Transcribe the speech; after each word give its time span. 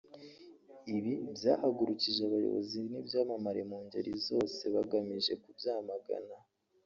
ibi 0.95 1.13
byahagurukije 1.35 2.21
abayobozi 2.27 2.79
n’ibyamamare 2.91 3.61
mu 3.69 3.77
ngeri 3.85 4.11
zose 4.27 4.61
bagamije 4.75 5.33
kubyamagana 5.43 6.35